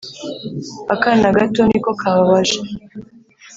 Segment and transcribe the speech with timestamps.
[0.93, 2.59] akana gato niko kababaje